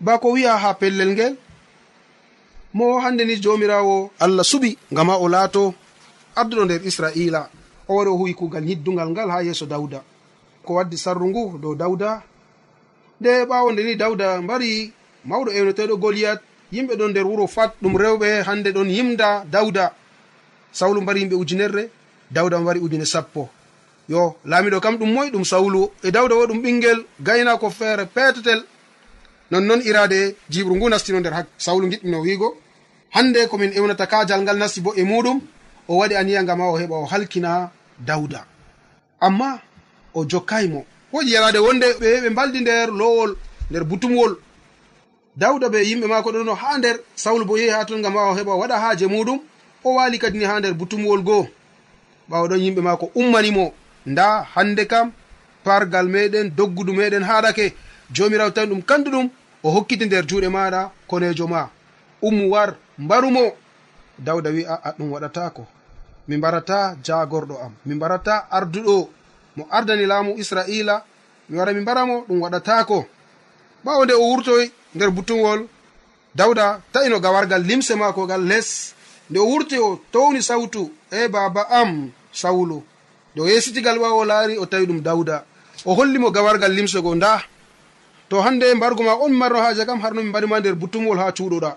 Ba 0.00 0.18
ko 0.22 0.28
wi'a 0.34 0.54
ha 0.62 0.74
pellel 0.80 1.10
ngel 1.14 1.34
mo 2.76 3.00
hande 3.02 3.22
ni 3.24 3.34
jomirawo 3.44 4.10
allah 4.24 4.44
suɓi 4.50 4.70
ngam 4.92 5.08
ha 5.10 5.16
o 5.24 5.28
laato. 5.34 5.74
adduɗo 6.36 6.64
nder 6.64 6.86
israila 6.86 7.48
o 7.88 7.94
wari 7.96 8.10
o 8.10 8.16
huwi 8.16 8.34
kuugal 8.34 8.64
yiddungal 8.64 9.10
ngal 9.10 9.30
ha 9.30 9.42
yeeso 9.42 9.66
dawda 9.66 10.02
ko 10.64 10.74
waddi 10.74 10.96
sarru 10.98 11.28
ngu 11.28 11.58
dow 11.58 11.74
dawda 11.74 12.22
nde 13.20 13.44
ɓawo 13.48 13.72
nde 13.72 13.82
ni 13.84 13.94
dawda 13.96 14.42
mbari 14.42 14.92
mawɗo 15.24 15.50
ewneteɗo 15.52 15.96
goliyat 15.96 16.40
yimɓe 16.72 16.94
ɗon 16.96 17.10
nder 17.10 17.26
wuro 17.26 17.46
fat 17.46 17.72
ɗum 17.82 17.96
rewɓe 17.96 18.42
hande 18.46 18.70
ɗon 18.72 18.88
yimda 18.90 19.44
dawda 19.50 19.92
sawlu 20.72 21.00
mbari 21.00 21.20
yimɓe 21.20 21.36
ujunerre 21.36 21.90
dawda 22.30 22.58
mbari 22.58 22.80
ujune 22.80 23.04
sappo. 23.04 23.48
Yo 24.08 24.36
laamiɗo 24.44 24.80
kam 24.80 24.96
ɗum 24.96 25.12
moy 25.12 25.30
ɗum 25.30 25.44
sawlu 25.44 25.90
e 26.02 26.10
dawda 26.10 26.34
wo 26.34 26.46
ɗum 26.46 26.62
ɓingel 26.62 27.04
gaynako 27.20 27.70
feere 27.70 28.06
petetel 28.06 28.64
nonnoon 29.50 29.80
irade 29.84 30.36
jiɓru 30.50 30.76
ngu 30.76 30.88
nastino 30.88 31.20
nder 31.20 31.32
hak 31.32 31.46
sawlu 31.58 31.88
giɗɗino 31.88 32.20
wiigo. 32.20 32.56
Hande 33.10 33.48
komin 33.48 33.72
ewnata 33.72 34.06
kajal 34.06 34.42
ngal 34.42 34.58
nasti 34.58 34.80
bo 34.80 34.92
e 34.96 35.02
muɗum 35.02 35.40
o 35.88 35.96
waɗi 35.98 36.14
aniya 36.16 36.42
ngam 36.42 36.60
a 36.60 36.66
o 36.72 36.78
heɓa 36.78 36.96
o 37.02 37.04
halkina 37.04 37.70
dawda 37.98 38.44
amma 39.20 39.60
o 40.14 40.24
jokkayi 40.24 40.68
mo. 40.68 40.84
Woji 41.12 41.32
yalade 41.32 41.58
wonde 41.58 41.86
ɓe 42.00 42.20
ɓe 42.22 42.30
mbaldi 42.30 42.60
nder 42.60 42.88
lowol 42.90 43.36
nder 43.70 43.84
butumwol. 43.84 44.36
Dawda 45.36 45.66
ɓe 45.68 45.78
yimɓe 45.88 46.06
mako 46.06 46.30
ɗono 46.32 46.54
ha 46.54 46.78
nder 46.78 46.96
sawlu 47.14 47.44
bo 47.44 47.56
yehi 47.58 47.70
ha 47.70 47.84
ton 47.84 47.98
ngam 48.00 48.16
a 48.16 48.30
o 48.30 48.34
heɓa 48.34 48.52
o 48.54 48.58
waɗa 48.58 48.76
haaje 48.82 49.06
muɗum. 49.06 49.40
O 49.84 49.94
waali 49.94 50.18
kadini 50.18 50.44
ha 50.44 50.58
nder 50.58 50.74
butumwol 50.74 51.22
goo. 51.22 51.46
Ɓawa 52.30 52.48
ɗon 52.48 52.60
yimɓe 52.64 52.80
mako 52.82 53.10
ummanimo 53.14 53.72
nda 54.06 54.42
hande 54.54 54.84
kam 54.86 55.12
pargal 55.64 56.06
meɗen 56.08 56.50
doggudu 56.56 56.92
meɗen 56.92 57.22
haɗake 57.22 57.74
jomirawo 58.12 58.50
tawi 58.50 58.66
ɗum 58.66 58.82
kanduɗum 58.82 59.28
o 59.62 59.70
hokkiti 59.70 60.04
nder 60.06 60.24
juuɗe 60.26 60.48
maɗa 60.48 60.90
konejo 61.06 61.46
ma 61.46 61.68
ummu 62.22 62.50
war 62.52 62.74
mbarumo 62.98 63.52
dawda 64.18 64.50
wi 64.50 64.64
aa 64.66 64.92
ɗum 64.98 65.12
waɗatako 65.12 65.66
mi 66.28 66.36
mbarata 66.36 66.96
jagorɗo 67.02 67.54
am. 67.64 67.72
Mi 67.86 67.94
mbarata 67.94 68.46
arduɗo. 68.50 69.08
Mo 69.56 69.66
ardani 69.70 70.06
laamu 70.06 70.34
israila. 70.38 71.02
Mi 71.48 71.58
wara 71.58 71.72
mi 71.72 71.80
mbaramo 71.80 72.24
ɗum 72.28 72.40
waɗatako 72.42 73.06
ɓawo 73.84 74.04
nde 74.04 74.14
o 74.14 74.24
wurtoy 74.30 74.64
nder 74.94 75.10
butugol 75.10 75.60
dawda 76.34 76.80
ta'ino 76.92 77.20
gawargal 77.20 77.62
limse 77.62 77.94
maako 77.94 78.26
gal 78.26 78.42
les. 78.42 78.94
Nde 79.30 79.38
o 79.38 79.46
wurti 79.46 79.78
o 79.78 80.00
towni 80.12 80.42
sawtu 80.42 80.90
e 81.10 81.28
baba 81.28 81.62
am 81.70 82.10
sawlo 82.32 82.82
nde 83.32 83.40
o 83.42 83.46
yesitigal 83.48 83.98
ɓawo 83.98 84.18
o 84.20 84.24
laari 84.24 84.58
o 84.58 84.66
tawi 84.66 84.86
ɗum 84.86 85.00
dawda 85.02 85.44
o 85.84 85.94
hollimo 85.94 86.30
gawargal 86.30 86.72
limse 86.72 86.98
go 87.02 87.14
nda 87.14 87.42
to 88.28 88.40
hande 88.42 88.74
mbargo 88.74 89.02
ma 89.02 89.14
on 89.14 89.28
mi 89.30 89.36
marno 89.38 89.58
haaje 89.62 89.86
kam 89.86 90.00
harno 90.00 90.22
mi 90.22 90.30
mbaɗima 90.30 90.60
nder 90.60 90.74
butugol 90.74 91.18
ha 91.18 91.30
cuuɗoɗa. 91.30 91.76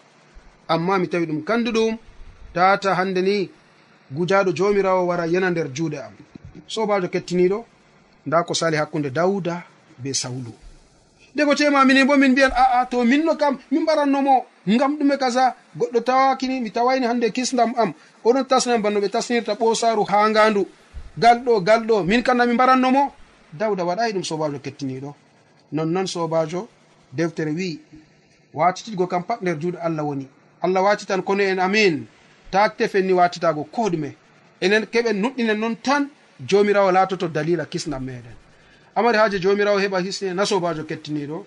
Amma 0.67 0.97
mi 0.99 1.07
tawi 1.07 1.25
ɗum 1.25 1.43
kanduɗum 1.43 1.97
tata 2.53 2.95
hande 2.95 3.21
ni 3.21 3.49
gujaɗo 4.11 4.51
jomirawo 4.55 5.07
wara 5.07 5.25
yana 5.27 5.49
nder 5.49 5.67
juuɗe 5.73 5.97
am. 5.97 6.13
Sobajo 6.67 7.07
kettiniɗo 7.07 7.65
nda 8.25 8.43
ko 8.43 8.53
sali 8.53 8.77
hakkunde 8.77 9.09
dawda 9.09 9.63
be 9.97 10.13
sawlu. 10.13 10.53
Nde 11.35 11.45
ko 11.45 11.55
tema 11.55 11.85
minin 11.85 12.05
bo 12.07 12.17
min 12.17 12.31
mbiyan 12.31 12.51
aa 12.55 12.85
to 12.85 13.03
minno 13.05 13.35
kam 13.35 13.57
min 13.71 13.81
mbarannomo 13.83 14.45
ngam 14.67 14.97
ɗume 14.97 15.17
kaza 15.17 15.55
goɗɗo 15.77 15.99
tawakini 16.03 16.61
mi 16.61 16.69
tawayni 16.71 17.05
hande 17.05 17.29
kisdam 17.31 17.73
am. 17.77 17.93
Oɗon 18.25 18.45
tasnam 18.47 18.81
banno 18.81 18.99
ɓe 18.99 19.09
tasnirta 19.09 19.53
ɓosaru 19.55 20.03
ha 20.09 20.29
ngandu 20.29 20.65
galɗo 21.17 21.61
galɗo 21.61 22.03
min 22.03 22.23
kamna 22.23 22.45
mi 22.45 22.53
mbarannomo 22.53 23.11
dawda 23.53 23.83
waɗayi 23.85 24.13
ɗum 24.13 24.23
sobajo 24.23 24.59
kettiniɗo 24.59 25.13
nonnon 25.71 26.07
sobajo 26.07 26.67
deftere 27.13 27.51
wi 27.51 27.79
watitigo 28.53 29.07
kam 29.07 29.23
pat 29.23 29.41
nder 29.41 29.57
juuɗe 29.59 29.77
allah 29.81 30.03
woni. 30.05 30.27
Allah 30.61 30.83
watitan 30.83 31.21
kono 31.23 31.43
en 31.43 31.59
amin. 31.59 32.05
ta 32.51 32.69
tefen 32.69 33.05
ni 33.05 33.13
watitago 33.13 33.63
ko 33.63 33.89
ɗume 33.89 34.15
enen 34.61 34.83
keɓen 34.85 35.17
nuɗɗinen 35.21 35.59
noon 35.59 35.75
tan 35.81 36.09
jomirawo 36.47 36.91
latoto 36.91 37.27
dalila 37.27 37.65
kisnam 37.65 38.03
meɗen. 38.03 38.35
Amari 38.95 39.17
haaje 39.17 39.39
jomirawo 39.39 39.79
heɓa 39.79 39.99
hisne 40.05 40.33
na 40.33 40.45
sobajo 40.45 40.83
kettiniɗo. 40.83 41.45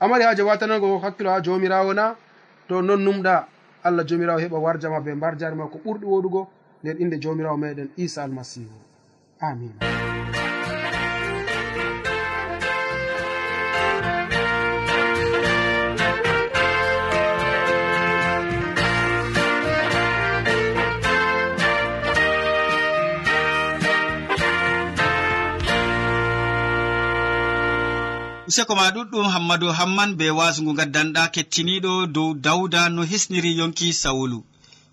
Amari 0.00 0.24
haaje 0.24 0.42
watanago 0.42 0.98
hakkilo 0.98 1.30
ha 1.30 1.40
jomirawo 1.40 1.92
na 1.94 2.14
to 2.68 2.82
non 2.82 3.00
numɗa 3.04 3.46
allah 3.84 4.04
jomirawo 4.06 4.38
heɓa 4.40 4.58
warjama 4.58 5.00
be 5.00 5.14
mbar 5.14 5.36
jarima 5.38 5.66
ko 5.70 5.78
ɓurɗi 5.84 6.04
woɗugo 6.06 6.46
nder 6.82 6.96
inde 7.02 7.16
jomirawo 7.18 7.56
meɗen 7.56 7.88
isa 7.96 8.22
almasihu. 8.24 8.76
Amina 9.40 9.80
useko 28.48 28.74
ma 28.76 28.90
ɗuɗɗum 28.94 29.26
hammadou 29.34 29.72
hamman 29.78 30.10
be 30.18 30.26
wasungu 30.38 30.72
gaddanɗa 30.78 31.22
kettiniɗo 31.34 31.92
dow 32.14 32.34
dawda 32.34 32.88
no 32.88 33.02
hisniri 33.02 33.50
yonki 33.58 33.92
sawulu. 33.92 34.38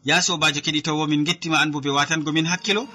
Ya 0.06 0.22
sobajo 0.22 0.60
keɗitowo 0.66 1.08
min 1.08 1.24
gettima 1.28 1.58
an 1.62 1.72
bo 1.72 1.80
be 1.80 1.90
watangomin 1.90 2.46
hakkilo. 2.52 2.88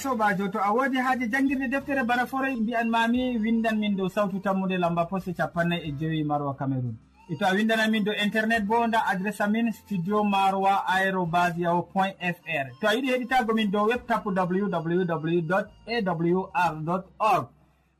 sobajo 0.00 0.48
to 0.52 0.58
a 0.58 0.70
wodi 0.72 0.96
haaji 0.96 1.26
jangguirde 1.28 1.68
deftere 1.68 2.04
bana 2.04 2.26
forey 2.26 2.56
mbiyan 2.56 2.88
mami 2.88 3.38
windan 3.38 3.78
min 3.78 3.96
dow 3.96 4.08
sawtu 4.08 4.40
tammude 4.40 4.76
lamba 4.78 5.04
poste 5.06 5.32
capannay 5.36 5.80
e 5.88 5.92
joyi 5.92 6.24
maroa 6.24 6.54
cameron 6.54 6.96
e 7.28 7.36
to 7.36 7.44
a 7.46 7.52
windana 7.54 7.88
min 7.90 8.04
dow 8.04 8.14
internet 8.24 8.64
bo 8.64 8.86
nda 8.86 9.06
adresse 9.06 9.40
amin 9.44 9.72
studio 9.72 10.24
maroa 10.24 10.74
aérobas 10.94 11.54
yaho 11.58 11.82
point 11.92 12.16
fr 12.36 12.66
to 12.80 12.88
a 12.88 12.94
yiɗi 12.94 13.08
heɗitago 13.12 13.54
min 13.54 13.70
dow 13.70 13.86
web 13.88 14.06
tapu 14.06 14.30
www 14.30 15.52
awr 15.86 17.04
org. 17.18 17.46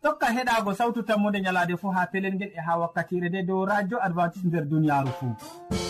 Tokka 0.02 0.26
heɗago 0.32 0.74
sawtu 0.74 1.02
tammude 1.02 1.38
ñalade 1.40 1.76
fo 1.76 1.90
ha 1.90 2.06
pelel 2.12 2.34
ngel 2.34 2.48
e 2.58 2.60
ha 2.66 2.78
wakkatire 2.80 3.28
nde 3.28 3.42
dow 3.46 3.64
radio 3.66 3.98
adventice 4.02 4.46
nder 4.48 4.64
duniyaru 4.64 5.08
fou 5.18 5.89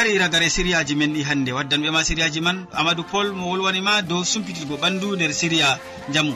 gari 0.00 0.18
ragare 0.18 0.48
siriyaji 0.50 0.94
men 0.96 1.12
ɗi 1.12 1.22
hannde. 1.28 1.50
Waddanɓe 1.52 1.90
ma 1.92 2.00
siriyaji 2.04 2.40
man 2.40 2.66
amadou 2.72 3.04
pol 3.04 3.32
mo 3.32 3.50
wolwanima 3.50 4.00
dow 4.02 4.24
sumpitirgo 4.24 4.76
ɓandu 4.80 5.08
nder 5.16 5.32
siriya 5.40 5.78
jamu 6.14 6.34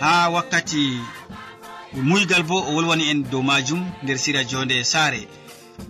ha 0.00 0.28
wakkati 0.34 1.00
muygal 2.08 2.42
bo 2.42 2.56
o 2.68 2.74
wolwani 2.76 3.08
en 3.10 3.22
dow 3.30 3.40
majum 3.42 3.80
nder 4.02 4.18
siriya 4.18 4.44
jonde 4.44 4.84
saare. 4.84 5.22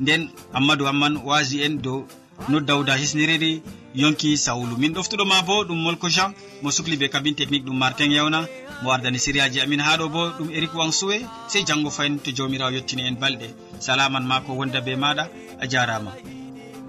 Nden 0.01 0.31
ammadou 0.55 0.87
amman 0.87 1.17
wasi 1.25 1.63
en 1.67 1.83
dow 1.83 2.07
no 2.49 2.61
dawda 2.61 2.95
hisniriri 2.97 3.63
yonki 3.95 4.37
sawlu 4.39 4.79
min 4.79 4.93
ɗoftuɗoma 4.95 5.43
bo 5.43 5.65
ɗum 5.65 5.83
molko 5.83 6.09
jean 6.09 6.35
mo 6.63 6.71
sukli 6.71 6.97
be 6.97 7.09
kabine 7.09 7.35
technique 7.37 7.67
ɗum 7.67 7.77
martin 7.79 8.13
yewna 8.13 8.47
mo 8.83 8.91
ardani 8.93 9.19
sériyaji 9.19 9.61
amin. 9.61 9.81
Haɗo 9.81 10.09
bo 10.09 10.23
ɗum 10.39 10.51
érik 10.55 10.73
wansuwe 10.75 11.27
sey 11.49 11.65
janggo 11.67 11.91
fayin 11.91 12.21
to 12.23 12.31
jawmirawo 12.31 12.71
yettini 12.71 13.03
en 13.09 13.17
balɗe. 13.19 13.49
Salaman 13.81 14.25
ma 14.25 14.41
ko 14.41 14.53
wonda 14.55 14.81
be 14.81 14.95
maɗa 14.95 15.25
a 15.59 15.67
jarama. 15.67 16.13